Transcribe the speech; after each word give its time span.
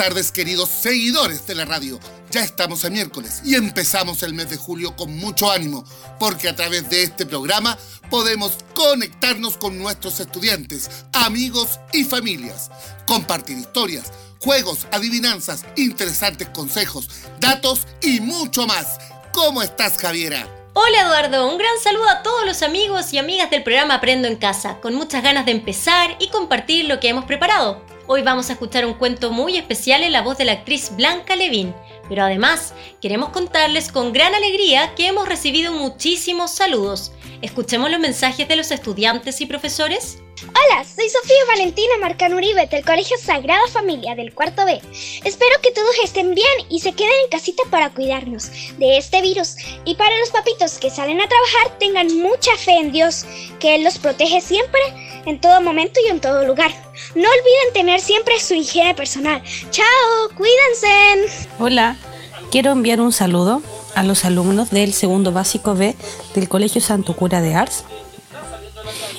tardes, 0.00 0.32
queridos 0.32 0.70
seguidores 0.70 1.46
de 1.46 1.54
la 1.54 1.66
radio. 1.66 2.00
Ya 2.30 2.40
estamos 2.40 2.86
a 2.86 2.88
miércoles 2.88 3.42
y 3.44 3.54
empezamos 3.54 4.22
el 4.22 4.32
mes 4.32 4.48
de 4.48 4.56
julio 4.56 4.96
con 4.96 5.14
mucho 5.14 5.50
ánimo, 5.50 5.84
porque 6.18 6.48
a 6.48 6.56
través 6.56 6.88
de 6.88 7.02
este 7.02 7.26
programa 7.26 7.76
podemos 8.08 8.56
conectarnos 8.72 9.58
con 9.58 9.78
nuestros 9.78 10.18
estudiantes, 10.18 10.88
amigos 11.12 11.80
y 11.92 12.04
familias, 12.04 12.70
compartir 13.06 13.58
historias, 13.58 14.10
juegos, 14.38 14.86
adivinanzas, 14.90 15.66
interesantes 15.76 16.48
consejos, 16.48 17.10
datos 17.38 17.86
y 18.00 18.20
mucho 18.20 18.66
más. 18.66 18.96
¿Cómo 19.34 19.60
estás, 19.60 19.98
Javiera? 19.98 20.48
Hola 20.72 21.02
Eduardo, 21.02 21.46
un 21.46 21.58
gran 21.58 21.78
saludo 21.84 22.08
a 22.08 22.22
todos 22.22 22.46
los 22.46 22.62
amigos 22.62 23.12
y 23.12 23.18
amigas 23.18 23.50
del 23.50 23.62
programa 23.62 23.96
Aprendo 23.96 24.28
en 24.28 24.36
Casa, 24.36 24.78
con 24.80 24.94
muchas 24.94 25.22
ganas 25.22 25.44
de 25.44 25.52
empezar 25.52 26.16
y 26.18 26.30
compartir 26.30 26.86
lo 26.86 27.00
que 27.00 27.10
hemos 27.10 27.26
preparado. 27.26 27.89
Hoy 28.12 28.22
vamos 28.22 28.50
a 28.50 28.54
escuchar 28.54 28.86
un 28.86 28.94
cuento 28.94 29.30
muy 29.30 29.56
especial 29.56 30.02
en 30.02 30.10
la 30.10 30.22
voz 30.22 30.36
de 30.36 30.44
la 30.44 30.50
actriz 30.50 30.90
Blanca 30.96 31.36
Levín, 31.36 31.72
pero 32.08 32.24
además 32.24 32.74
queremos 33.00 33.28
contarles 33.28 33.92
con 33.92 34.12
gran 34.12 34.34
alegría 34.34 34.96
que 34.96 35.06
hemos 35.06 35.28
recibido 35.28 35.72
muchísimos 35.72 36.50
saludos. 36.50 37.12
Escuchemos 37.40 37.88
los 37.88 38.00
mensajes 38.00 38.48
de 38.48 38.56
los 38.56 38.72
estudiantes 38.72 39.40
y 39.40 39.46
profesores. 39.46 40.18
Hola, 40.42 40.84
soy 40.84 41.08
Sofía 41.08 41.36
Valentina 41.46 41.98
Marcan 42.00 42.34
Uribe 42.34 42.66
del 42.66 42.84
Colegio 42.84 43.16
Sagrada 43.16 43.68
Familia 43.68 44.16
del 44.16 44.34
cuarto 44.34 44.64
B. 44.64 44.80
Espero 45.22 45.60
que 45.62 45.70
todos 45.70 45.94
estén 46.02 46.34
bien 46.34 46.66
y 46.68 46.80
se 46.80 46.94
queden 46.94 47.12
en 47.22 47.30
casita 47.30 47.62
para 47.70 47.90
cuidarnos 47.90 48.50
de 48.78 48.98
este 48.98 49.22
virus. 49.22 49.54
Y 49.84 49.94
para 49.94 50.18
los 50.18 50.30
papitos 50.30 50.78
que 50.78 50.90
salen 50.90 51.20
a 51.20 51.28
trabajar, 51.28 51.78
tengan 51.78 52.12
mucha 52.18 52.56
fe 52.56 52.72
en 52.72 52.90
Dios, 52.90 53.24
que 53.60 53.76
Él 53.76 53.84
los 53.84 53.98
protege 53.98 54.40
siempre, 54.40 54.80
en 55.26 55.40
todo 55.40 55.60
momento 55.60 56.00
y 56.04 56.10
en 56.10 56.20
todo 56.20 56.44
lugar. 56.44 56.89
No 57.14 57.22
olviden 57.28 57.72
tener 57.74 58.00
siempre 58.00 58.38
su 58.40 58.54
higiene 58.54 58.94
personal. 58.94 59.42
¡Chao! 59.70 60.36
¡Cuídense! 60.36 61.48
Hola, 61.58 61.96
quiero 62.50 62.72
enviar 62.72 63.00
un 63.00 63.12
saludo 63.12 63.62
a 63.94 64.02
los 64.02 64.24
alumnos 64.24 64.70
del 64.70 64.92
segundo 64.92 65.32
básico 65.32 65.74
B 65.74 65.96
del 66.34 66.48
Colegio 66.48 66.80
Santo 66.80 67.16
Cura 67.16 67.40
de 67.40 67.54
Ars 67.54 67.84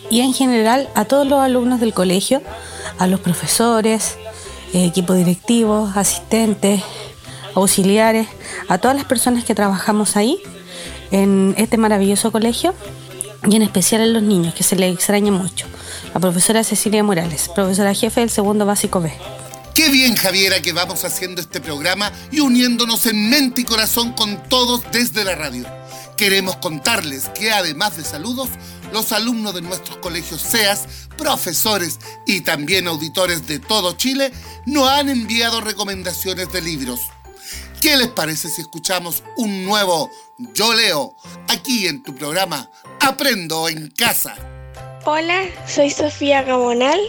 y 0.10 0.22
en 0.22 0.34
general 0.34 0.90
a 0.96 1.06
todos 1.06 1.28
los 1.28 1.40
alumnos 1.40 1.80
del 1.80 1.94
colegio, 1.94 2.42
a 3.00 3.08
los 3.08 3.20
profesores, 3.20 4.18
eh, 4.74 4.86
equipo 4.86 5.14
directivo, 5.14 5.90
asistentes, 5.96 6.82
auxiliares, 7.56 8.28
a 8.68 8.78
todas 8.78 8.96
las 8.96 9.06
personas 9.06 9.44
que 9.44 9.56
trabajamos 9.56 10.18
ahí 10.18 10.42
en 11.12 11.54
este 11.58 11.78
maravilloso 11.78 12.32
colegio 12.32 12.74
y 13.50 13.56
en 13.56 13.62
especial 13.62 14.02
a 14.02 14.06
los 14.06 14.24
niños, 14.24 14.54
que 14.54 14.64
se 14.64 14.76
les 14.76 14.94
extraña 14.94 15.32
mucho. 15.32 15.66
La 16.14 16.20
profesora 16.20 16.64
Cecilia 16.64 17.04
Morales, 17.04 17.50
profesora 17.56 17.94
jefe 17.94 18.20
del 18.20 18.30
segundo 18.30 18.66
básico 18.66 19.00
B. 19.00 19.14
Qué 19.74 19.90
bien, 19.90 20.18
Javiera, 20.18 20.62
que 20.62 20.74
vamos 20.74 21.06
haciendo 21.06 21.40
este 21.40 21.62
programa 21.62 22.12
y 22.32 22.42
uniéndonos 22.42 23.06
en 23.06 23.30
mente 23.30 23.62
y 23.62 23.64
corazón 23.64 24.12
con 24.12 24.44
todos 24.50 24.84
desde 24.92 25.24
la 25.24 25.36
radio. 25.36 25.66
Queremos 26.18 26.58
contarles 26.58 27.30
que 27.30 27.52
además 27.52 27.96
de 27.96 28.04
saludos, 28.04 28.50
los 28.92 29.14
alumnos 29.14 29.56
de 29.56 29.62
nuestros 29.62 29.98
colegios 30.00 30.42
SEAS, 30.42 31.08
profesores 31.18 32.00
y 32.28 32.42
también 32.42 32.88
auditores 32.88 33.48
de 33.48 33.60
todo 33.60 33.94
Chile 33.94 34.34
nos 34.66 34.90
han 34.90 35.08
enviado 35.08 35.62
recomendaciones 35.62 36.52
de 36.52 36.62
libros. 36.62 37.00
¿Qué 37.80 37.96
les 37.96 38.10
parece 38.10 38.50
si 38.50 38.62
escuchamos 38.62 39.24
un 39.38 39.64
nuevo 39.64 40.12
Yo 40.54 40.74
Leo 40.74 41.16
aquí 41.48 41.88
en 41.88 42.04
tu 42.04 42.14
programa 42.14 42.70
Aprendo 43.00 43.70
en 43.70 43.90
Casa? 43.92 44.36
Hola, 45.04 45.46
soy 45.66 45.90
Sofía 45.90 46.44
Gamonal, 46.44 47.00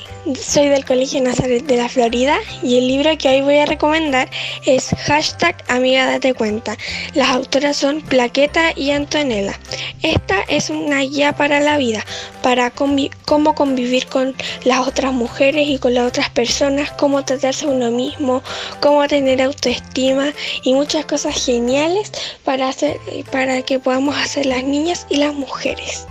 soy 0.41 0.69
del 0.69 0.83
Colegio 0.83 1.21
Nazaret 1.21 1.67
de 1.67 1.77
la 1.77 1.91
Florida 1.91 2.39
y 2.63 2.79
el 2.79 2.89
libro 2.89 3.11
que 3.19 3.29
hoy 3.29 3.43
voy 3.43 3.59
a 3.59 3.67
recomendar 3.67 4.31
es 4.65 4.89
hashtag 5.05 5.63
Amiga 5.69 6.07
Date 6.07 6.33
Cuenta. 6.33 6.79
Las 7.13 7.29
autoras 7.29 7.77
son 7.77 8.01
Plaqueta 8.01 8.73
y 8.75 8.93
Antonella. 8.93 9.61
Esta 10.03 10.41
es 10.49 10.71
una 10.71 11.01
guía 11.01 11.35
para 11.35 11.61
la 11.61 11.77
vida, 11.77 12.03
para 12.43 12.71
cómo 12.71 13.55
convivir 13.55 14.07
con 14.07 14.35
las 14.65 14.89
otras 14.89 15.13
mujeres 15.13 15.69
y 15.69 15.77
con 15.77 15.93
las 15.93 16.09
otras 16.09 16.31
personas, 16.31 16.93
cómo 16.93 17.27
tratarse 17.27 17.67
uno 17.67 17.91
mismo, 17.91 18.43
cómo 18.81 19.07
tener 19.07 19.43
autoestima 19.43 20.33
y 20.63 20.73
muchas 20.73 21.05
cosas 21.05 21.45
geniales 21.45 22.11
para, 22.43 22.71
hacer, 22.71 22.99
para 23.31 23.61
que 23.61 23.79
podamos 23.79 24.17
hacer 24.17 24.47
las 24.47 24.65
niñas 24.65 25.07
y 25.11 25.17
las 25.17 25.35
mujeres. 25.35 26.07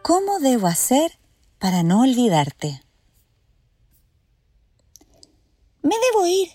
¿Cómo 0.08 0.38
debo 0.38 0.68
hacer 0.68 1.18
para 1.58 1.82
no 1.82 2.00
olvidarte? 2.00 2.80
Me 5.82 5.94
debo 6.10 6.26
ir, 6.26 6.48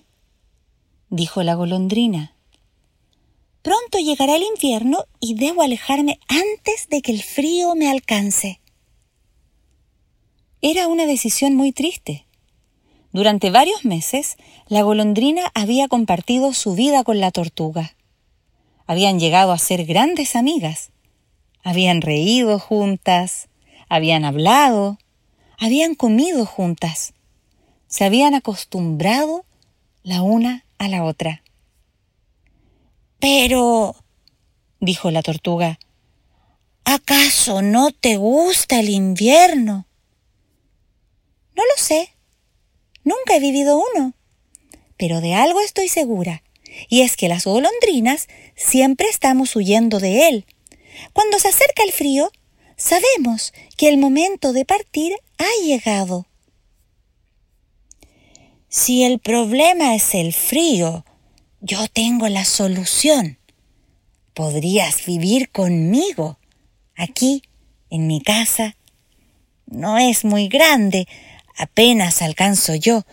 dijo 1.12 1.44
la 1.44 1.54
golondrina. 1.54 2.36
Pronto 3.62 4.00
llegará 4.00 4.38
el 4.38 4.42
invierno 4.42 5.06
y 5.20 5.36
debo 5.36 5.62
alejarme 5.62 6.20
antes 6.30 6.90
de 6.90 7.04
que 7.04 7.12
el 7.12 7.22
frío 7.22 7.76
me 7.76 7.92
alcance. 7.92 8.60
Era 10.64 10.88
una 10.88 11.06
decisión 11.06 11.54
muy 11.54 11.72
triste. 11.72 12.26
Durante 13.12 13.52
varios 13.52 13.86
meses, 13.86 14.38
la 14.66 14.82
golondrina 14.82 15.52
había 15.54 15.88
compartido 15.88 16.54
su 16.54 16.74
vida 16.74 17.04
con 17.04 17.20
la 17.20 17.30
tortuga. 17.30 17.96
Habían 18.88 19.20
llegado 19.20 19.52
a 19.52 19.60
ser 19.60 19.86
grandes 19.86 20.36
amigas 20.36 20.90
habían 21.64 22.02
reído 22.02 22.60
juntas, 22.60 23.50
habían 23.90 24.26
hablado, 24.26 24.98
habían 25.58 25.96
comido 25.96 26.46
juntas, 26.46 27.14
se 27.88 28.04
habían 28.04 28.36
acostumbrado 28.36 29.46
la 30.04 30.22
una 30.22 30.66
a 30.78 30.88
la 30.88 31.04
otra. 31.04 31.44
Pero, 33.20 33.96
dijo 34.80 35.10
la 35.10 35.22
tortuga, 35.22 35.80
¿acaso 36.84 37.62
no 37.62 37.92
te 37.92 38.18
gusta 38.18 38.80
el 38.80 38.90
invierno? 38.90 39.88
No 41.56 41.64
lo 41.64 41.82
sé. 41.82 42.10
Nunca 43.04 43.36
he 43.36 43.40
vivido 43.40 43.82
uno. 43.94 44.14
Pero 44.98 45.22
de 45.22 45.36
algo 45.36 45.62
estoy 45.62 45.88
segura, 45.88 46.44
y 46.90 47.02
es 47.02 47.16
que 47.16 47.30
las 47.30 47.46
golondrinas 47.46 48.28
siempre 48.56 49.08
estamos 49.08 49.56
huyendo 49.56 50.00
de 50.00 50.28
él. 50.28 50.46
Cuando 51.14 51.40
se 51.40 51.50
acerca 51.50 51.84
el 51.84 51.92
frío, 51.92 52.32
sabemos 52.78 53.54
que 53.78 53.90
el 53.90 53.98
momento 53.98 54.54
de 54.54 54.66
partir 54.66 55.14
ha 55.38 55.66
llegado. 55.66 56.26
Si 58.70 59.04
el 59.04 59.20
problema 59.20 59.96
es 59.96 60.16
el 60.16 60.34
frío, 60.34 61.06
yo 61.62 61.88
tengo 61.88 62.28
la 62.28 62.44
solución. 62.44 63.38
Podrías 64.34 65.06
vivir 65.06 65.52
conmigo, 65.52 66.40
aquí, 66.96 67.44
en 67.90 68.08
mi 68.08 68.22
casa. 68.22 68.76
No 69.68 69.98
es 69.98 70.26
muy 70.26 70.48
grande, 70.48 71.08
apenas 71.56 72.22
alcanzo 72.22 72.74
yo, 72.76 73.06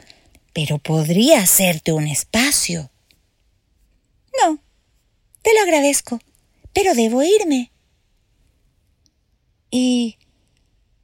pero 0.52 0.78
podría 0.78 1.40
hacerte 1.40 1.92
un 1.92 2.06
espacio. 2.06 2.90
No, 4.42 4.58
te 5.42 5.52
lo 5.54 5.60
agradezco, 5.60 6.20
pero 6.72 6.94
debo 6.94 7.22
irme. 7.22 7.70
¿Y 9.70 10.19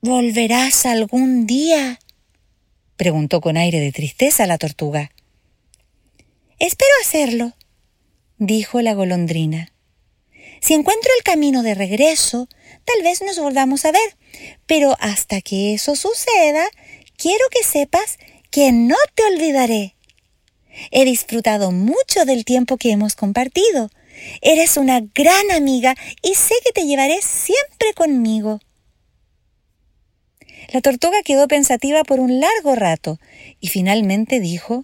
volverás 0.01 0.87
algún 0.87 1.47
día? 1.47 1.99
preguntó 2.97 3.41
con 3.41 3.57
aire 3.57 3.81
de 3.81 3.93
tristeza 3.93 4.47
la 4.47 4.59
tortuga. 4.59 5.13
Espero 6.59 6.91
hacerlo, 7.03 7.53
dijo 8.39 8.81
la 8.81 8.95
golondrina. 8.95 9.73
Si 10.61 10.75
encuentro 10.75 11.11
el 11.17 11.23
camino 11.23 11.63
de 11.63 11.75
regreso, 11.75 12.49
tal 12.85 13.03
vez 13.03 13.23
nos 13.23 13.39
volvamos 13.39 13.85
a 13.85 13.93
ver, 13.93 14.17
pero 14.67 14.97
hasta 15.01 15.41
que 15.43 15.75
eso 15.75 15.95
suceda, 15.97 16.67
quiero 17.17 17.45
que 17.51 17.63
sepas 17.63 18.19
que 18.51 18.73
no 18.73 18.97
te 19.15 19.23
olvidaré. 19.25 19.97
He 20.91 21.05
disfrutado 21.05 21.73
mucho 21.73 22.25
del 22.25 22.45
tiempo 22.45 22.77
que 22.77 22.91
hemos 22.91 23.15
compartido. 23.15 23.91
Eres 24.43 24.77
una 24.77 25.01
gran 25.01 25.51
amiga 25.51 25.95
y 26.23 26.35
sé 26.35 26.55
que 26.65 26.73
te 26.73 26.87
llevaré 26.87 27.21
siempre 27.23 27.93
conmigo. 27.95 28.61
La 30.73 30.81
tortuga 30.81 31.23
quedó 31.25 31.47
pensativa 31.49 32.03
por 32.05 32.21
un 32.21 32.41
largo 32.41 32.75
rato 32.75 33.19
y 33.61 33.69
finalmente 33.69 34.41
dijo 34.41 34.83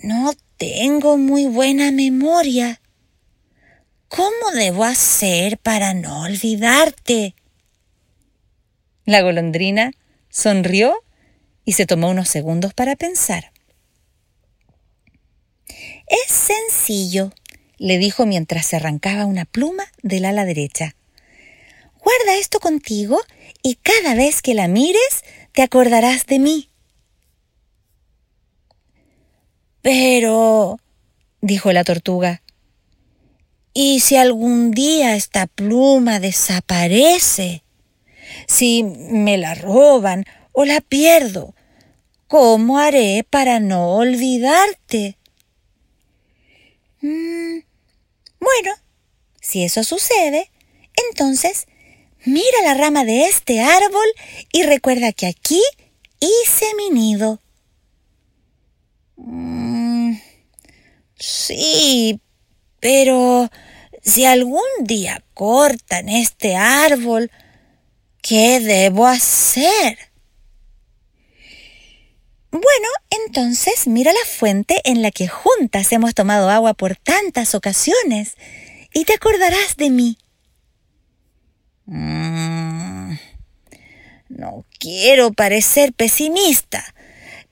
No 0.00 0.32
tengo 0.56 1.18
muy 1.18 1.46
buena 1.46 1.92
memoria. 1.92 2.80
¿Cómo 4.08 4.50
debo 4.54 4.84
hacer 4.84 5.58
para 5.58 5.94
no 5.94 6.22
olvidarte? 6.22 7.34
La 9.04 9.22
golondrina 9.22 9.92
sonrió 10.28 10.94
y 11.64 11.72
se 11.72 11.86
tomó 11.86 12.10
unos 12.10 12.28
segundos 12.28 12.74
para 12.74 12.96
pensar. 12.96 13.52
Es 16.06 16.32
sencillo, 16.32 17.32
le 17.82 17.98
dijo 17.98 18.26
mientras 18.26 18.66
se 18.66 18.76
arrancaba 18.76 19.26
una 19.26 19.44
pluma 19.44 19.82
del 20.02 20.24
ala 20.24 20.44
derecha. 20.44 20.94
Guarda 21.98 22.38
esto 22.38 22.60
contigo 22.60 23.18
y 23.60 23.74
cada 23.74 24.14
vez 24.14 24.40
que 24.40 24.54
la 24.54 24.68
mires 24.68 25.24
te 25.50 25.62
acordarás 25.62 26.26
de 26.26 26.38
mí. 26.38 26.68
Pero, 29.80 30.78
dijo 31.40 31.72
la 31.72 31.82
tortuga, 31.82 32.42
¿y 33.74 33.98
si 33.98 34.14
algún 34.14 34.70
día 34.70 35.16
esta 35.16 35.48
pluma 35.48 36.20
desaparece? 36.20 37.64
Si 38.46 38.84
me 38.84 39.38
la 39.38 39.56
roban 39.56 40.24
o 40.52 40.64
la 40.64 40.80
pierdo, 40.82 41.56
¿cómo 42.28 42.78
haré 42.78 43.26
para 43.28 43.58
no 43.58 43.96
olvidarte? 43.96 45.16
Mm, 47.00 47.58
bueno, 48.42 48.74
si 49.40 49.64
eso 49.64 49.84
sucede, 49.84 50.50
entonces 51.10 51.66
Mira 52.24 52.62
la 52.62 52.74
rama 52.74 53.04
de 53.04 53.24
este 53.24 53.60
árbol 53.60 54.06
y 54.52 54.62
recuerda 54.62 55.12
que 55.12 55.26
aquí 55.26 55.60
hice 56.20 56.66
mi 56.76 56.90
nido. 56.90 57.40
Mm, 59.16 60.14
sí, 61.18 62.20
pero 62.78 63.50
si 64.04 64.24
algún 64.24 64.62
día 64.82 65.24
cortan 65.34 66.08
este 66.08 66.54
árbol, 66.54 67.32
¿qué 68.22 68.60
debo 68.60 69.08
hacer? 69.08 69.98
Bueno, 72.52 72.88
entonces 73.08 73.86
mira 73.86 74.12
la 74.12 74.26
fuente 74.26 74.82
en 74.84 75.00
la 75.00 75.10
que 75.10 75.26
juntas 75.26 75.90
hemos 75.90 76.14
tomado 76.14 76.50
agua 76.50 76.74
por 76.74 76.96
tantas 76.96 77.54
ocasiones 77.54 78.36
y 78.92 79.06
te 79.06 79.14
acordarás 79.14 79.78
de 79.78 79.88
mí. 79.88 80.18
Mm, 81.86 83.14
no 84.28 84.66
quiero 84.78 85.32
parecer 85.32 85.94
pesimista, 85.94 86.84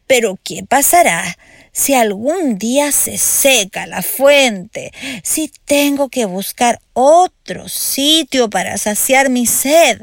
pero 0.07 0.39
¿qué 0.45 0.67
pasará 0.69 1.39
si 1.73 1.95
algún 1.95 2.59
día 2.59 2.93
se 2.93 3.17
seca 3.17 3.87
la 3.87 4.03
fuente? 4.03 4.93
Si 5.23 5.51
tengo 5.65 6.11
que 6.11 6.27
buscar 6.27 6.79
otro 6.93 7.71
sitio 7.71 8.51
para 8.51 8.77
saciar 8.77 9.31
mi 9.31 9.47
sed. 9.47 10.03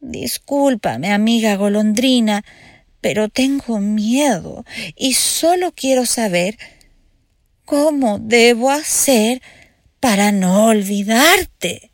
Discúlpame, 0.00 1.12
amiga 1.12 1.54
golondrina, 1.54 2.44
pero 3.04 3.28
tengo 3.28 3.80
miedo 3.80 4.64
y 4.96 5.12
solo 5.12 5.72
quiero 5.76 6.06
saber 6.06 6.56
cómo 7.66 8.18
debo 8.18 8.70
hacer 8.70 9.42
para 10.00 10.32
no 10.32 10.68
olvidarte. 10.68 11.90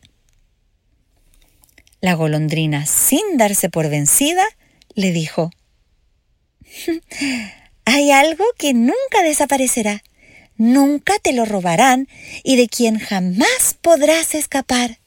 La 2.01 2.15
golondrina, 2.15 2.87
sin 2.87 3.39
darse 3.39 3.69
por 3.69 3.89
vencida, 3.89 4.45
le 4.95 5.11
dijo, 5.11 5.51
Hay 7.85 8.12
algo 8.12 8.45
que 8.57 8.73
nunca 8.73 9.25
desaparecerá, 9.25 10.05
nunca 10.55 11.14
te 11.19 11.33
lo 11.33 11.45
robarán 11.45 12.07
y 12.45 12.55
de 12.55 12.69
quien 12.69 13.00
jamás 13.00 13.76
podrás 13.83 14.37
escapar. 14.37 15.00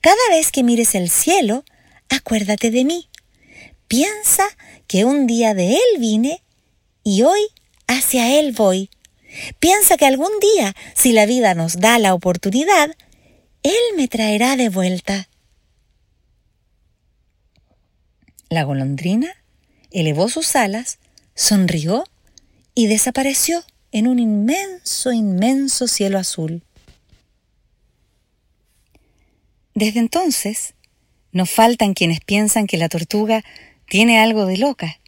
Cada 0.00 0.28
vez 0.30 0.50
que 0.50 0.64
mires 0.64 0.96
el 0.96 1.10
cielo, 1.10 1.64
acuérdate 2.08 2.72
de 2.72 2.84
mí. 2.84 3.08
Piensa 3.94 4.42
que 4.88 5.04
un 5.04 5.28
día 5.28 5.54
de 5.54 5.74
él 5.74 6.00
vine 6.00 6.42
y 7.04 7.22
hoy 7.22 7.40
hacia 7.86 8.40
él 8.40 8.50
voy. 8.50 8.90
Piensa 9.60 9.96
que 9.96 10.04
algún 10.04 10.32
día, 10.40 10.74
si 10.96 11.12
la 11.12 11.26
vida 11.26 11.54
nos 11.54 11.78
da 11.78 12.00
la 12.00 12.12
oportunidad, 12.12 12.90
él 13.62 13.72
me 13.96 14.08
traerá 14.08 14.56
de 14.56 14.68
vuelta. 14.68 15.28
La 18.48 18.64
golondrina 18.64 19.32
elevó 19.92 20.28
sus 20.28 20.56
alas, 20.56 20.98
sonrió 21.36 22.02
y 22.74 22.88
desapareció 22.88 23.62
en 23.92 24.08
un 24.08 24.18
inmenso, 24.18 25.12
inmenso 25.12 25.86
cielo 25.86 26.18
azul. 26.18 26.64
Desde 29.72 30.00
entonces, 30.00 30.74
no 31.30 31.46
faltan 31.46 31.94
quienes 31.94 32.18
piensan 32.18 32.66
que 32.66 32.76
la 32.76 32.88
tortuga 32.88 33.44
tiene 33.88 34.20
algo 34.20 34.46
de 34.46 34.56
loca, 34.56 35.00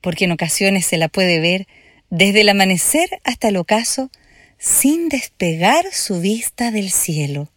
porque 0.00 0.24
en 0.24 0.32
ocasiones 0.32 0.86
se 0.86 0.96
la 0.96 1.08
puede 1.08 1.40
ver 1.40 1.66
desde 2.10 2.42
el 2.42 2.48
amanecer 2.48 3.08
hasta 3.24 3.48
el 3.48 3.56
ocaso 3.56 4.10
sin 4.58 5.08
despegar 5.08 5.86
su 5.92 6.20
vista 6.20 6.70
del 6.70 6.90
cielo. 6.90 7.48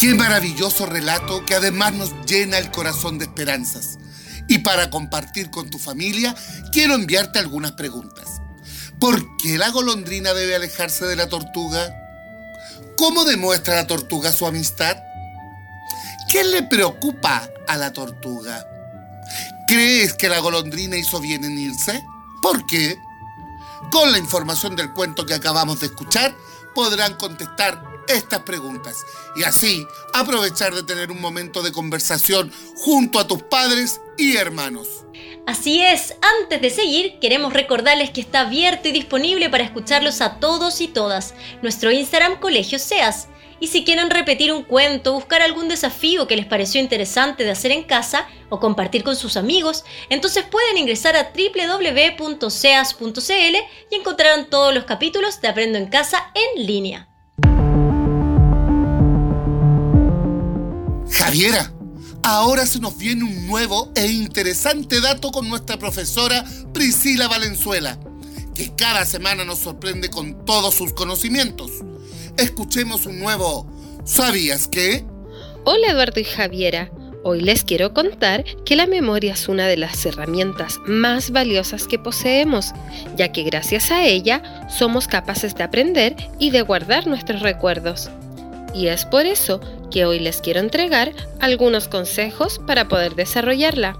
Qué 0.00 0.14
maravilloso 0.14 0.84
relato 0.84 1.44
que 1.46 1.54
además 1.54 1.94
nos 1.94 2.14
llena 2.26 2.58
el 2.58 2.70
corazón 2.70 3.18
de 3.18 3.24
esperanzas. 3.24 3.98
Y 4.48 4.58
para 4.58 4.90
compartir 4.90 5.50
con 5.50 5.70
tu 5.70 5.78
familia, 5.78 6.34
quiero 6.72 6.94
enviarte 6.94 7.38
algunas 7.38 7.72
preguntas. 7.72 8.40
¿Por 9.00 9.36
qué 9.38 9.58
la 9.58 9.70
golondrina 9.70 10.34
debe 10.34 10.54
alejarse 10.54 11.04
de 11.06 11.16
la 11.16 11.28
tortuga? 11.28 11.94
¿Cómo 12.96 13.24
demuestra 13.24 13.74
la 13.74 13.86
tortuga 13.86 14.32
su 14.32 14.46
amistad? 14.46 14.96
¿Qué 16.30 16.44
le 16.44 16.62
preocupa 16.62 17.48
a 17.66 17.76
la 17.76 17.92
tortuga? 17.92 18.66
¿Crees 19.66 20.14
que 20.14 20.28
la 20.28 20.38
golondrina 20.38 20.96
hizo 20.96 21.20
bien 21.20 21.44
en 21.44 21.58
irse? 21.58 22.04
¿Por 22.42 22.66
qué? 22.66 22.98
Con 23.90 24.12
la 24.12 24.18
información 24.18 24.76
del 24.76 24.92
cuento 24.92 25.26
que 25.26 25.34
acabamos 25.34 25.80
de 25.80 25.86
escuchar, 25.86 26.34
podrán 26.74 27.14
contestar 27.14 27.82
estas 28.08 28.40
preguntas 28.40 28.96
y 29.36 29.44
así 29.44 29.86
aprovechar 30.12 30.74
de 30.74 30.82
tener 30.82 31.10
un 31.10 31.20
momento 31.20 31.62
de 31.62 31.72
conversación 31.72 32.52
junto 32.76 33.18
a 33.18 33.26
tus 33.26 33.42
padres 33.44 34.00
y 34.16 34.36
hermanos. 34.36 35.04
Así 35.46 35.82
es, 35.82 36.14
antes 36.40 36.60
de 36.60 36.70
seguir, 36.70 37.18
queremos 37.20 37.52
recordarles 37.52 38.10
que 38.10 38.20
está 38.20 38.40
abierto 38.40 38.88
y 38.88 38.92
disponible 38.92 39.50
para 39.50 39.64
escucharlos 39.64 40.20
a 40.20 40.40
todos 40.40 40.80
y 40.80 40.88
todas. 40.88 41.34
Nuestro 41.62 41.90
Instagram 41.90 42.40
Colegio 42.40 42.78
SEAS. 42.78 43.28
Y 43.60 43.68
si 43.68 43.84
quieren 43.84 44.10
repetir 44.10 44.52
un 44.52 44.62
cuento, 44.62 45.12
buscar 45.12 45.42
algún 45.42 45.68
desafío 45.68 46.26
que 46.26 46.36
les 46.36 46.46
pareció 46.46 46.80
interesante 46.80 47.44
de 47.44 47.50
hacer 47.50 47.70
en 47.70 47.84
casa 47.84 48.26
o 48.48 48.58
compartir 48.58 49.04
con 49.04 49.16
sus 49.16 49.36
amigos, 49.36 49.84
entonces 50.10 50.44
pueden 50.44 50.76
ingresar 50.76 51.16
a 51.16 51.32
www.seas.cl 51.32 52.46
y 53.90 53.94
encontrarán 53.94 54.50
todos 54.50 54.74
los 54.74 54.84
capítulos 54.84 55.40
de 55.40 55.48
Aprendo 55.48 55.78
en 55.78 55.86
Casa 55.86 56.32
en 56.34 56.66
línea. 56.66 57.08
Javiera, 61.10 61.72
ahora 62.24 62.66
se 62.66 62.80
nos 62.80 62.98
viene 62.98 63.22
un 63.22 63.46
nuevo 63.46 63.92
e 63.94 64.06
interesante 64.08 65.00
dato 65.00 65.30
con 65.30 65.48
nuestra 65.48 65.78
profesora 65.78 66.44
Priscila 66.72 67.28
Valenzuela, 67.28 67.98
que 68.54 68.74
cada 68.74 69.04
semana 69.04 69.44
nos 69.44 69.60
sorprende 69.60 70.10
con 70.10 70.44
todos 70.44 70.74
sus 70.74 70.92
conocimientos 70.92 71.70
escuchemos 72.36 73.06
un 73.06 73.18
nuevo 73.18 73.66
¿Sabías 74.04 74.68
qué? 74.68 75.04
Hola 75.64 75.88
Eduardo 75.88 76.20
y 76.20 76.24
Javiera. 76.24 76.90
Hoy 77.22 77.40
les 77.40 77.64
quiero 77.64 77.94
contar 77.94 78.44
que 78.66 78.76
la 78.76 78.86
memoria 78.86 79.32
es 79.32 79.48
una 79.48 79.66
de 79.66 79.78
las 79.78 80.04
herramientas 80.04 80.78
más 80.84 81.30
valiosas 81.30 81.86
que 81.86 81.98
poseemos, 81.98 82.72
ya 83.16 83.32
que 83.32 83.44
gracias 83.44 83.90
a 83.90 84.04
ella 84.04 84.68
somos 84.68 85.08
capaces 85.08 85.54
de 85.54 85.62
aprender 85.62 86.16
y 86.38 86.50
de 86.50 86.60
guardar 86.60 87.06
nuestros 87.06 87.40
recuerdos. 87.40 88.10
Y 88.74 88.88
es 88.88 89.06
por 89.06 89.24
eso 89.24 89.58
que 89.90 90.04
hoy 90.04 90.18
les 90.18 90.40
quiero 90.40 90.60
entregar 90.60 91.12
algunos 91.40 91.88
consejos 91.88 92.60
para 92.66 92.88
poder 92.88 93.14
desarrollarla. 93.14 93.98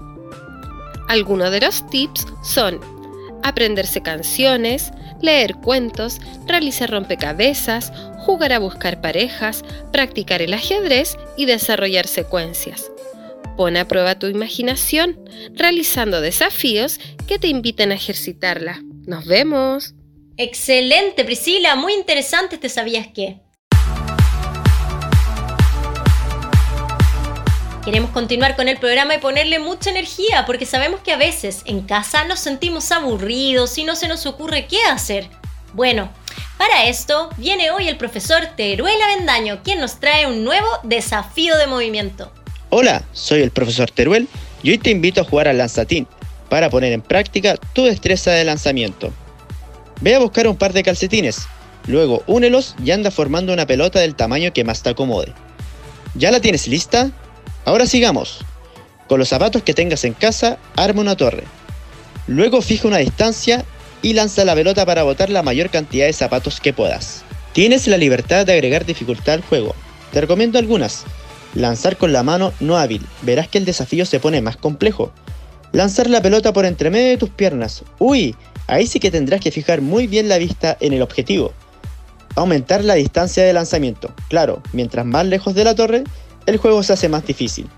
Algunos 1.07 1.51
de 1.51 1.61
los 1.61 1.87
tips 1.89 2.25
son 2.43 2.79
aprenderse 3.43 4.01
canciones, 4.01 4.91
leer 5.21 5.55
cuentos, 5.55 6.19
realizar 6.47 6.89
rompecabezas, 6.89 7.91
jugar 8.17 8.53
a 8.53 8.59
buscar 8.59 9.01
parejas, 9.01 9.63
practicar 9.91 10.41
el 10.41 10.53
ajedrez 10.53 11.15
y 11.37 11.45
desarrollar 11.45 12.07
secuencias. 12.07 12.91
Pon 13.55 13.77
a 13.77 13.87
prueba 13.87 14.19
tu 14.19 14.27
imaginación, 14.27 15.17
realizando 15.53 16.21
desafíos 16.21 16.99
que 17.27 17.39
te 17.39 17.47
inviten 17.47 17.91
a 17.91 17.95
ejercitarla. 17.95 18.81
¡Nos 19.05 19.25
vemos! 19.25 19.93
Excelente, 20.37 21.23
Priscila, 21.23 21.75
muy 21.75 21.93
interesante 21.93 22.57
te 22.57 22.67
sabías 22.67 23.07
qué. 23.13 23.44
Queremos 27.85 28.09
continuar 28.09 28.55
con 28.55 28.67
el 28.67 28.79
programa 28.79 29.13
y 29.13 29.19
ponerle 29.19 29.59
mucha 29.59 29.91
energía 29.91 30.45
porque 30.47 30.65
sabemos 30.65 31.01
que 31.01 31.11
a 31.11 31.17
veces 31.17 31.61
en 31.65 31.81
casa 31.81 32.25
nos 32.25 32.39
sentimos 32.39 32.91
aburridos 32.91 33.77
y 33.77 33.83
no 33.83 33.95
se 33.95 34.07
nos 34.07 34.25
ocurre 34.25 34.65
qué 34.65 34.79
hacer. 34.89 35.29
Bueno, 35.73 36.09
para 36.57 36.85
esto 36.85 37.29
viene 37.37 37.69
hoy 37.69 37.87
el 37.87 37.95
profesor 37.95 38.41
Teruel 38.57 38.99
Avendaño, 39.03 39.61
quien 39.63 39.79
nos 39.79 39.99
trae 39.99 40.25
un 40.25 40.43
nuevo 40.43 40.65
desafío 40.81 41.55
de 41.57 41.67
movimiento. 41.67 42.31
Hola, 42.71 43.03
soy 43.13 43.43
el 43.43 43.51
profesor 43.51 43.91
Teruel 43.91 44.27
y 44.63 44.71
hoy 44.71 44.79
te 44.79 44.89
invito 44.89 45.21
a 45.21 45.25
jugar 45.25 45.47
al 45.47 45.59
lanzatín 45.59 46.07
para 46.49 46.71
poner 46.71 46.91
en 46.91 47.03
práctica 47.03 47.55
tu 47.73 47.83
destreza 47.83 48.31
de 48.31 48.45
lanzamiento. 48.45 49.13
Ve 50.01 50.15
a 50.15 50.19
buscar 50.19 50.47
un 50.47 50.57
par 50.57 50.73
de 50.73 50.81
calcetines, 50.81 51.47
luego 51.85 52.23
únelos 52.25 52.73
y 52.83 52.89
anda 52.89 53.11
formando 53.11 53.53
una 53.53 53.67
pelota 53.67 53.99
del 53.99 54.15
tamaño 54.15 54.53
que 54.53 54.63
más 54.63 54.81
te 54.81 54.89
acomode. 54.89 55.33
¿Ya 56.15 56.31
la 56.31 56.39
tienes 56.39 56.67
lista? 56.67 57.11
Ahora 57.65 57.87
sigamos. 57.87 58.45
Con 59.07 59.19
los 59.19 59.29
zapatos 59.29 59.63
que 59.63 59.73
tengas 59.73 60.03
en 60.05 60.13
casa, 60.13 60.59
arma 60.75 61.01
una 61.01 61.17
torre. 61.17 61.43
Luego 62.27 62.61
fija 62.61 62.87
una 62.87 62.97
distancia 62.97 63.65
y 64.03 64.13
lanza 64.13 64.45
la 64.45 64.53
pelota 64.53 64.85
para 64.85 65.03
botar 65.03 65.31
la 65.31 65.41
mayor 65.41 65.71
cantidad 65.71 66.05
de 66.05 66.13
zapatos 66.13 66.61
que 66.61 66.73
puedas. 66.73 67.23
Tienes 67.53 67.87
la 67.87 67.97
libertad 67.97 68.45
de 68.45 68.53
agregar 68.53 68.85
dificultad 68.85 69.35
al 69.35 69.41
juego. 69.41 69.73
Te 70.11 70.21
recomiendo 70.21 70.59
algunas. 70.59 71.05
Lanzar 71.55 71.97
con 71.97 72.13
la 72.13 72.21
mano 72.21 72.53
no 72.59 72.77
hábil, 72.77 73.01
verás 73.23 73.47
que 73.47 73.57
el 73.57 73.65
desafío 73.65 74.05
se 74.05 74.19
pone 74.19 74.41
más 74.41 74.57
complejo. 74.57 75.11
Lanzar 75.71 76.09
la 76.09 76.21
pelota 76.21 76.53
por 76.53 76.65
entre 76.65 76.91
medio 76.91 77.09
de 77.09 77.17
tus 77.17 77.29
piernas. 77.29 77.83
Uy, 77.97 78.35
ahí 78.67 78.85
sí 78.85 78.99
que 78.99 79.09
tendrás 79.09 79.41
que 79.41 79.51
fijar 79.51 79.81
muy 79.81 80.05
bien 80.05 80.29
la 80.29 80.37
vista 80.37 80.77
en 80.79 80.93
el 80.93 81.01
objetivo. 81.01 81.53
Aumentar 82.35 82.83
la 82.83 82.93
distancia 82.93 83.43
de 83.43 83.53
lanzamiento. 83.53 84.13
Claro, 84.29 84.61
mientras 84.73 85.05
más 85.05 85.25
lejos 85.25 85.55
de 85.55 85.63
la 85.63 85.73
torre, 85.73 86.03
el 86.45 86.57
juego 86.57 86.83
se 86.83 86.93
hace 86.93 87.09
más 87.09 87.25
difícil. 87.25 87.69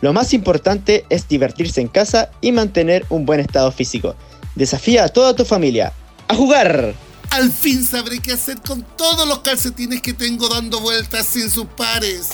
Lo 0.00 0.12
más 0.12 0.34
importante 0.34 1.06
es 1.08 1.26
divertirse 1.28 1.80
en 1.80 1.88
casa 1.88 2.30
y 2.40 2.52
mantener 2.52 3.06
un 3.08 3.24
buen 3.24 3.40
estado 3.40 3.72
físico. 3.72 4.14
Desafía 4.54 5.04
a 5.04 5.08
toda 5.08 5.34
tu 5.34 5.44
familia. 5.44 5.92
¡A 6.28 6.34
jugar! 6.34 6.94
Al 7.30 7.50
fin 7.50 7.84
sabré 7.84 8.20
qué 8.20 8.32
hacer 8.32 8.60
con 8.62 8.82
todos 8.96 9.26
los 9.26 9.40
calcetines 9.40 10.00
que 10.00 10.12
tengo 10.12 10.48
dando 10.48 10.80
vueltas 10.80 11.26
sin 11.26 11.50
sus 11.50 11.66
pares. 11.66 12.30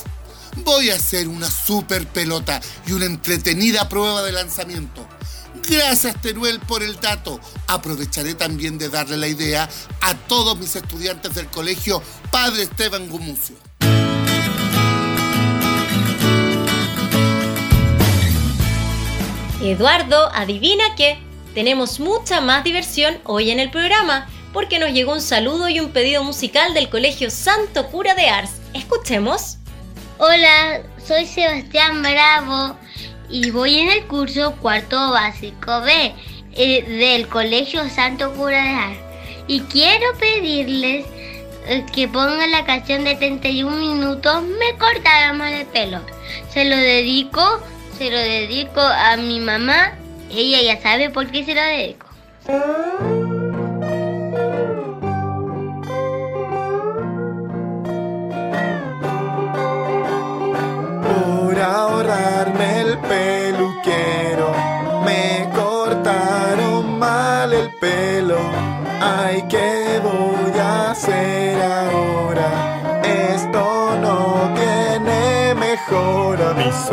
Voy 0.64 0.90
a 0.90 0.96
hacer 0.96 1.28
una 1.28 1.50
super 1.50 2.06
pelota 2.06 2.60
y 2.86 2.92
una 2.92 3.06
entretenida 3.06 3.88
prueba 3.88 4.22
de 4.22 4.32
lanzamiento. 4.32 5.06
Gracias 5.68 6.20
Teruel 6.20 6.60
por 6.60 6.82
el 6.82 7.00
dato. 7.00 7.40
Aprovecharé 7.68 8.34
también 8.34 8.78
de 8.78 8.88
darle 8.88 9.16
la 9.16 9.28
idea 9.28 9.68
a 10.00 10.14
todos 10.14 10.58
mis 10.58 10.76
estudiantes 10.76 11.34
del 11.34 11.46
colegio 11.46 12.02
Padre 12.30 12.64
Esteban 12.64 13.08
Gumucio. 13.08 13.56
Eduardo, 19.62 20.28
adivina 20.34 20.82
qué, 20.96 21.18
tenemos 21.54 22.00
mucha 22.00 22.40
más 22.40 22.64
diversión 22.64 23.18
hoy 23.22 23.52
en 23.52 23.60
el 23.60 23.70
programa, 23.70 24.26
porque 24.52 24.80
nos 24.80 24.90
llegó 24.90 25.12
un 25.12 25.20
saludo 25.20 25.68
y 25.68 25.78
un 25.78 25.92
pedido 25.92 26.24
musical 26.24 26.74
del 26.74 26.88
Colegio 26.88 27.30
Santo 27.30 27.86
Cura 27.86 28.14
de 28.14 28.28
Ars. 28.28 28.60
Escuchemos. 28.74 29.58
Hola, 30.18 30.82
soy 31.06 31.26
Sebastián 31.26 32.02
Bravo 32.02 32.76
y 33.30 33.50
voy 33.50 33.78
en 33.78 33.90
el 33.92 34.04
curso 34.08 34.56
cuarto 34.56 34.96
básico 35.12 35.80
B 35.82 36.12
eh, 36.54 36.82
del 36.82 37.28
Colegio 37.28 37.88
Santo 37.88 38.32
Cura 38.34 38.64
de 38.64 38.70
Ars. 38.70 38.98
Y 39.46 39.60
quiero 39.60 40.06
pedirles 40.18 41.06
eh, 41.66 41.86
que 41.94 42.08
pongan 42.08 42.50
la 42.50 42.64
canción 42.64 43.04
de 43.04 43.14
31 43.14 43.76
minutos, 43.76 44.42
me 44.42 44.76
cortaron 44.76 45.40
el 45.42 45.66
pelo. 45.66 46.00
Se 46.52 46.64
lo 46.64 46.76
dedico 46.76 47.60
se 48.02 48.10
lo 48.10 48.18
dedico 48.18 48.80
a 48.80 49.16
mi 49.16 49.38
mamá. 49.38 49.92
Ella 50.28 50.60
ya 50.60 50.82
sabe 50.82 51.10
por 51.10 51.30
qué 51.30 51.44
se 51.44 51.54
lo 51.54 51.60
dedico. 51.60 52.06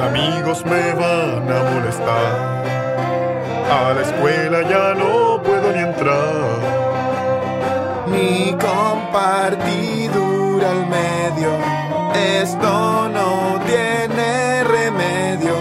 Amigos 0.02 0.66
me 0.66 0.94
van 0.94 1.52
a 1.52 1.64
molestar. 1.72 2.60
A 3.72 3.94
la 3.94 4.02
escuela 4.02 4.64
ya 4.64 4.96
no 4.96 5.40
puedo 5.44 5.72
ni 5.72 5.80
entrar. 5.80 6.60
Mi 8.08 8.58
compartidura 8.60 10.72
al 10.72 10.88
medio. 10.88 11.52
Esto 12.42 13.08
no 13.10 13.60
tiene 13.66 14.64
remedio. 14.64 15.56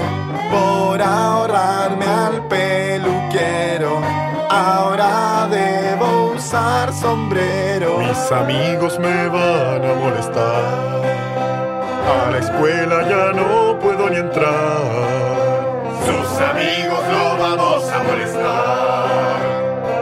Por 0.51 1.03
ahorrarme 1.03 2.07
al 2.07 2.47
peluquero. 2.49 4.01
Ahora 4.49 5.47
debo 5.51 6.33
usar 6.37 6.91
sombrero. 6.93 7.99
Mis 7.99 8.33
amigos 8.33 8.99
me 8.99 9.29
van 9.29 9.85
a 9.85 9.93
molestar. 9.95 10.99
A 12.09 12.31
la 12.31 12.39
escuela 12.39 13.07
ya 13.07 13.33
no 13.33 13.78
puedo 13.78 13.78
ni 14.11 14.17
entrar. 14.17 14.83
Sus 16.07 16.41
amigos 16.41 17.01
lo 17.13 17.25
vamos 17.43 17.91
a 17.91 17.99
molestar. 18.03 19.39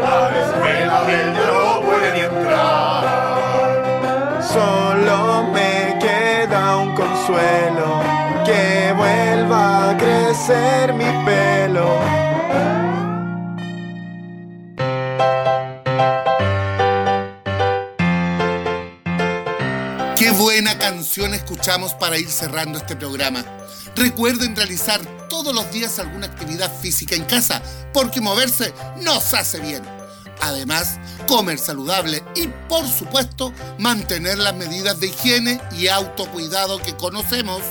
A 0.05 0.31
la 0.31 0.39
escuela 0.45 0.97
él 1.09 1.35
ya 1.35 1.47
no 1.53 1.81
puede 1.81 2.09
ni 2.15 2.21
entrar. 2.21 3.03
Solo 4.43 5.17
me 5.53 5.99
queda 5.99 6.77
un 6.77 6.95
consuelo. 6.95 7.87
Que 8.45 8.93
vuelva 8.97 9.91
a 9.91 9.97
crecer 9.97 10.93
mi 10.95 11.11
pelo. 11.25 12.36
Escuchamos 21.25 21.95
para 21.95 22.19
ir 22.19 22.29
cerrando 22.29 22.79
este 22.79 22.95
programa. 22.95 23.43
Recuerden 23.95 24.55
realizar 24.55 25.01
todos 25.29 25.55
los 25.55 25.71
días 25.73 25.99
alguna 25.99 26.27
actividad 26.27 26.71
física 26.71 27.15
en 27.15 27.25
casa, 27.25 27.63
porque 27.95 28.21
moverse 28.21 28.75
nos 29.03 29.33
hace 29.33 29.59
bien. 29.61 29.83
Además, 30.43 30.99
comer 31.27 31.59
saludable 31.59 32.23
y, 32.35 32.49
por 32.69 32.87
supuesto, 32.87 33.53
mantener 33.79 34.37
las 34.39 34.55
medidas 34.55 35.01
de 35.01 35.07
higiene 35.07 35.61
y 35.73 35.89
autocuidado 35.89 36.83
que 36.83 36.95
conocemos. 36.95 37.63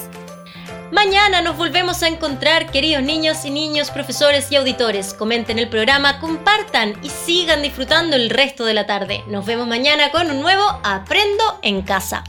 Mañana 0.91 1.41
nos 1.41 1.55
volvemos 1.55 2.01
a 2.01 2.07
encontrar, 2.07 2.71
queridos 2.71 3.03
niños 3.03 3.45
y 3.45 3.51
niños, 3.51 3.91
profesores 3.91 4.51
y 4.51 4.55
auditores. 4.55 5.13
Comenten 5.13 5.59
el 5.59 5.69
programa, 5.69 6.19
compartan 6.19 6.95
y 7.03 7.09
sigan 7.09 7.61
disfrutando 7.61 8.15
el 8.15 8.31
resto 8.31 8.65
de 8.65 8.73
la 8.73 8.87
tarde. 8.87 9.23
Nos 9.27 9.45
vemos 9.45 9.67
mañana 9.67 10.09
con 10.11 10.31
un 10.31 10.41
nuevo 10.41 10.63
Aprendo 10.83 11.59
en 11.61 11.83
Casa. 11.83 12.23